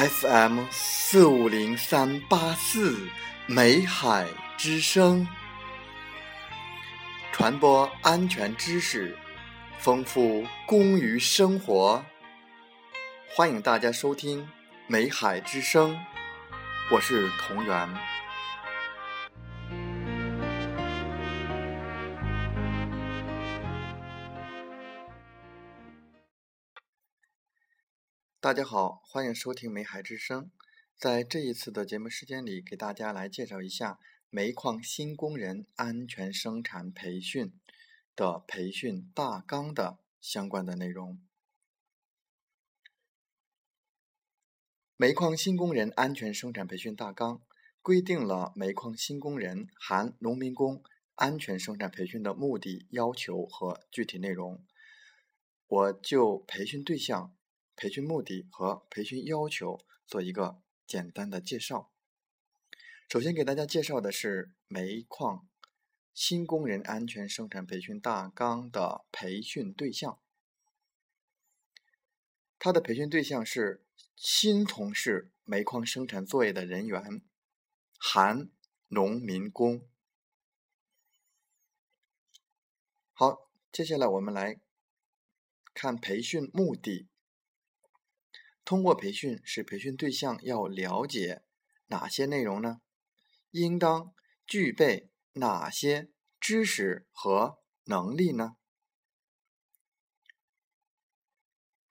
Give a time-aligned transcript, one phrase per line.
[0.00, 2.98] FM 四五零三八四
[3.44, 4.26] 美海
[4.56, 5.28] 之声，
[7.30, 9.14] 传播安全知识，
[9.78, 12.02] 丰富公于生活。
[13.36, 14.48] 欢迎大家收听
[14.86, 15.98] 美海之声，
[16.90, 18.19] 我是同源。
[28.42, 30.44] 大家好，欢迎收听《美海之声》。
[30.96, 34.00] 在这一次的节目时间里，给大家来介绍一下
[34.30, 37.52] 煤矿新工人安全生产培训
[38.16, 41.20] 的培训大纲的相关的内容。
[44.96, 47.42] 煤矿新工人安全生产培训大纲
[47.82, 50.82] 规定了煤矿新工人含农民工
[51.14, 54.64] 安全生产培训的目的、要求和具体内容。
[55.66, 57.36] 我就培训对象。
[57.80, 61.90] 培训目的和培训要求做一个简单的介绍。
[63.08, 65.48] 首先给大家介绍的是煤矿
[66.12, 70.20] 新工人安全生产培训大纲的培训对象。
[72.58, 73.82] 它的培训对象是
[74.14, 77.22] 新从事煤矿生产作业的人员，
[77.96, 78.50] 含
[78.88, 79.88] 农民工。
[83.14, 84.60] 好，接下来我们来
[85.72, 87.08] 看培训目的。
[88.64, 91.42] 通过培训，使培训对象要了解
[91.86, 92.80] 哪些内容呢？
[93.50, 94.14] 应当
[94.46, 98.56] 具备哪些知识和能力呢？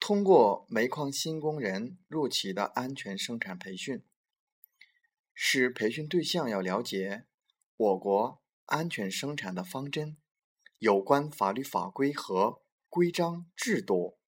[0.00, 4.04] 通过煤矿新工人入企的安全生产培训，
[5.32, 7.24] 使培训对象要了解
[7.76, 10.16] 我国安全生产的方针、
[10.78, 14.18] 有关法律法规和规章制度。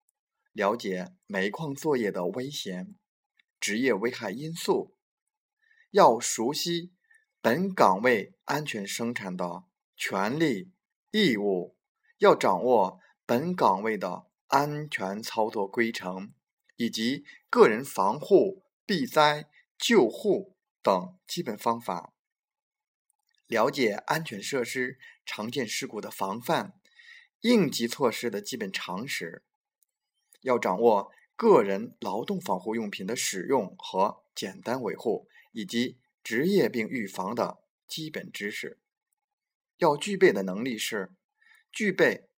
[0.57, 2.95] 了解煤矿作业的危险、
[3.59, 4.97] 职业危害因素，
[5.91, 6.95] 要熟悉
[7.41, 10.71] 本岗位安全生产的权利
[11.11, 11.77] 义务，
[12.17, 16.33] 要掌握本岗位的安全操作规程
[16.77, 19.47] 以及个人防护、避灾、
[19.77, 22.15] 救护等基本方法，
[23.45, 26.73] 了解安全设施常见事故的防范、
[27.41, 29.43] 应急措施的基本常识。
[30.47, 38.79] 要掌握个人劳动防护用品的使用和简单维护，以及职业病预防的基本知识。
[39.77, 41.11] 要具备的能力是：
[41.69, 42.29] 具备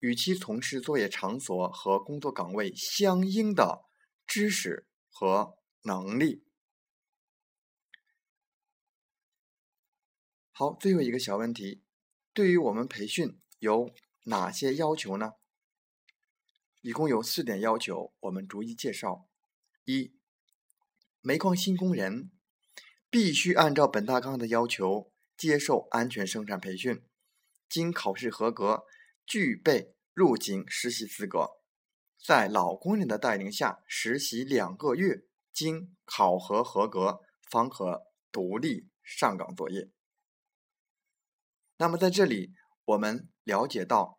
[0.00, 3.86] 与其从事作业场所和工作岗位相应的
[4.26, 6.44] 知识和能力。
[10.52, 11.82] 好，最后一个小问题：
[12.34, 13.90] 对于我们培训有
[14.24, 15.32] 哪些要求呢？
[16.86, 19.28] 一共有四点要求，我们逐一介绍。
[19.86, 20.14] 一、
[21.20, 22.30] 煤矿新工人
[23.10, 27.02] 必须按照本大纲的要求接受安全生产培训，
[27.68, 28.84] 经考试合格，
[29.26, 31.58] 具备入井实习资格，
[32.24, 37.18] 在老工人的带领下实习两个月，经考核合格，
[37.50, 39.90] 方可独立上岗作业。
[41.78, 42.54] 那么在这里，
[42.84, 44.15] 我们了解到。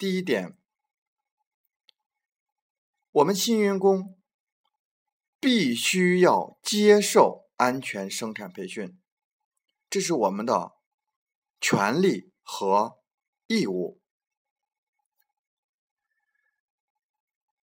[0.00, 0.56] 第一点，
[3.10, 4.18] 我们新员工
[5.38, 8.98] 必须要接受安全生产培训，
[9.90, 10.72] 这是我们的
[11.60, 12.98] 权利和
[13.46, 14.00] 义务。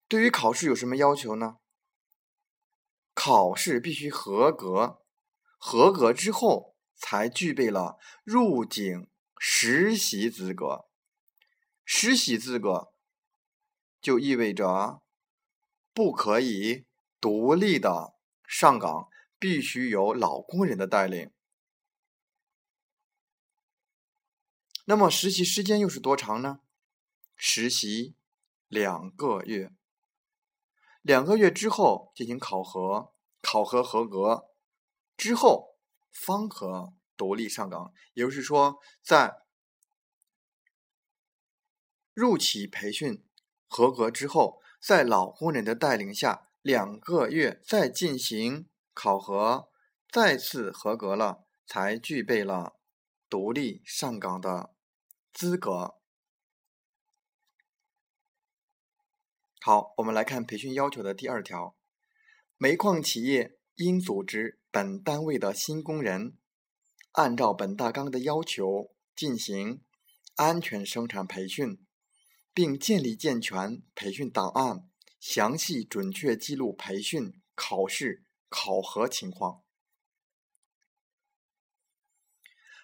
[0.07, 1.57] 对于考试有什么要求呢？
[3.15, 5.01] 考试必须合格，
[5.57, 9.09] 合格之后才具备了入警
[9.39, 10.85] 实习资格。
[11.89, 12.91] 实习资格
[14.01, 15.01] 就意味着
[15.93, 16.85] 不可以
[17.21, 18.13] 独立的
[18.45, 21.31] 上岗，必须有老工人的带领。
[24.83, 26.59] 那么实习时间又是多长呢？
[27.37, 28.15] 实习
[28.67, 29.71] 两个月，
[31.01, 34.49] 两个月之后进行考核，考核合格
[35.15, 35.77] 之后
[36.11, 37.93] 方可独立上岗。
[38.13, 39.46] 也就是说，在
[42.17, 43.23] 入企培训
[43.67, 49.69] 合格之后，在老工人的带领下，两个月再进行考核，
[50.11, 52.79] 再次合格了，才具备了
[53.29, 54.73] 独立上岗的
[55.31, 55.99] 资格。
[59.61, 61.75] 好，我们来看培训要求的第二条：
[62.57, 66.35] 煤矿企业应组织本单位的新工人，
[67.11, 69.83] 按照本大纲的要求进行
[70.33, 71.83] 安全生产培训。
[72.57, 74.89] 并建立健全培训档案
[75.19, 79.61] 详细准确记录培训、考试、考核情况。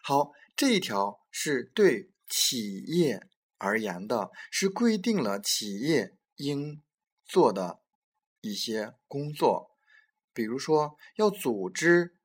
[0.03, 3.27] 好，这一条是对企业
[3.57, 6.83] 而言的，是规定了企业应
[7.25, 7.81] 做的
[8.41, 9.71] 一些工作，
[10.35, 12.15] 比如说要组织。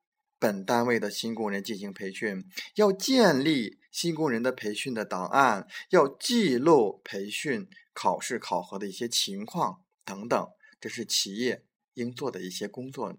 [0.41, 10.49] 本单位的新工人进行培训，要建立新工人的培训的档案，要记录培训、考试、考核的一些情况等等，
[10.79, 11.65] 这是企业
[11.95, 13.17] 应做的一些工作。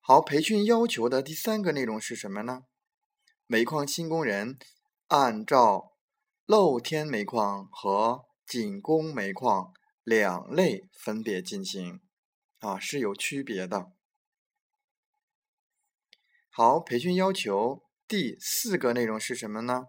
[0.00, 2.62] 好，培训要求的第三个内容是什么呢？
[3.46, 4.58] 煤矿新工人
[5.08, 5.98] 按照
[6.46, 12.00] 露天煤矿和紧工煤矿两类分别进行。
[12.60, 13.97] 啊，是有区别的。
[16.58, 19.84] 好，培训要求第四个内容是什么呢？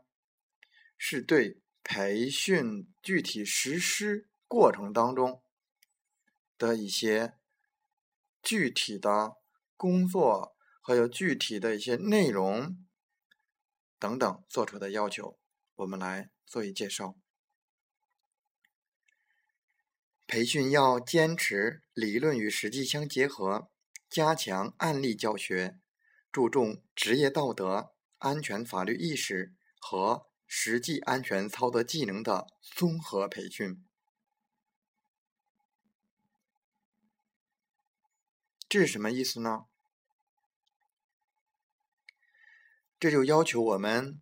[1.00, 5.42] 是对培训具体实施过程当中
[6.60, 7.34] 的一些
[8.44, 9.38] 具体的
[9.76, 12.78] 工作，还有具体的一些内容
[13.98, 15.40] 等等做出的要求，
[15.74, 17.16] 我们来做一介绍。
[20.28, 23.72] 培训要坚持理论与实际相结合，
[24.08, 25.80] 加强案例教学，
[26.32, 33.86] 注重职业道德、安全法律意识和实际安全操作技能的综合培训。
[38.68, 39.66] 这是什么意思呢？
[43.00, 44.22] 这就要求我们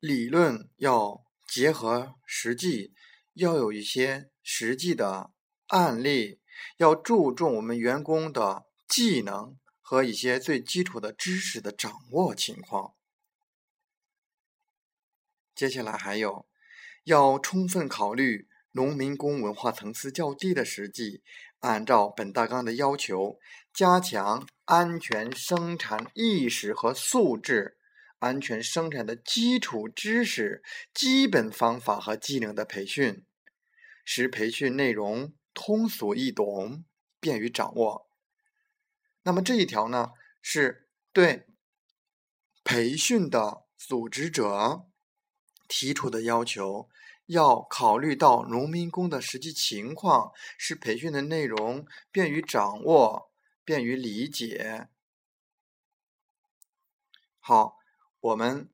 [0.00, 2.94] 理论要结合实际，
[3.34, 5.32] 要有一些实际的。
[5.68, 6.40] 案例
[6.76, 12.94] 要注重我们员工的技能和一些最基础的知识的掌握情况。
[15.54, 16.48] 接下来还有，
[17.04, 21.22] 要充分考虑农民工文化层次较低的实际，
[21.58, 23.38] 按照本大纲的要求，
[23.74, 27.76] 加强安全生产意识和素质、
[28.20, 30.62] 安全生产的基础知识、
[30.94, 33.26] 基本方法和技能的培训，
[34.02, 35.34] 使培训内容。
[35.56, 36.84] 通俗易懂，
[37.20, 38.08] 便于掌握。
[39.24, 41.48] 那么这一条呢，是对
[42.62, 44.86] 培训的组织者
[45.68, 46.88] 提出的要求，
[47.26, 53.32] 要考虑到农民工的实际情况，使培训的内容便于掌握、
[53.64, 54.88] 便于理解。
[57.40, 57.76] 好，
[58.20, 58.70] 我们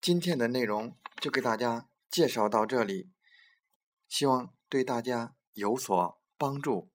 [0.00, 3.10] 今天的内容就给大家介绍到这里，
[4.08, 4.54] 希望。
[4.66, 6.90] 对大家有所帮助。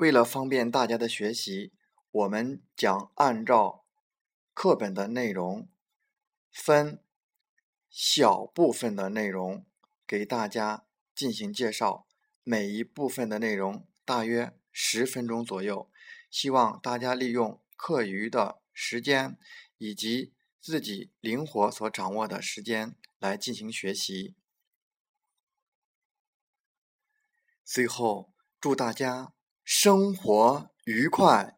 [0.00, 1.74] 为了方便大家的学习，
[2.10, 3.84] 我们将按照
[4.54, 5.68] 课本的内容
[6.50, 7.04] 分
[7.90, 9.66] 小部分的内容
[10.06, 12.06] 给大家进行介绍，
[12.42, 15.90] 每一部分的内容大约十分钟左右，
[16.30, 19.36] 希望大家利用课余的时间
[19.76, 24.34] 以及自己灵活所掌握的时间来进行学习。
[27.62, 29.34] 最后，祝大家
[29.72, 31.54] 生活愉快，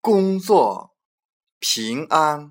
[0.00, 0.96] 工作
[1.60, 2.50] 平安。